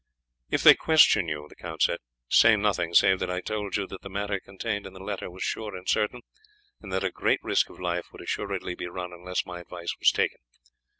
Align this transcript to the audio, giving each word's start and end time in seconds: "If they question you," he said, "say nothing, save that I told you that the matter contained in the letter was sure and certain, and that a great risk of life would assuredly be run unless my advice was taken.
"If 0.49 0.63
they 0.63 0.73
question 0.73 1.27
you," 1.27 1.47
he 1.47 1.75
said, 1.79 1.99
"say 2.27 2.55
nothing, 2.55 2.95
save 2.95 3.19
that 3.19 3.29
I 3.29 3.39
told 3.39 3.75
you 3.77 3.85
that 3.85 4.01
the 4.01 4.09
matter 4.09 4.39
contained 4.39 4.87
in 4.87 4.93
the 4.93 4.99
letter 4.99 5.29
was 5.29 5.43
sure 5.43 5.75
and 5.75 5.87
certain, 5.87 6.21
and 6.81 6.91
that 6.91 7.03
a 7.03 7.11
great 7.11 7.43
risk 7.43 7.69
of 7.69 7.79
life 7.79 8.07
would 8.11 8.21
assuredly 8.23 8.73
be 8.73 8.87
run 8.87 9.13
unless 9.13 9.45
my 9.45 9.59
advice 9.59 9.95
was 9.99 10.09
taken. 10.11 10.39